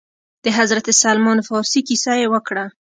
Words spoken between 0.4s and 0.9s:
د حضرت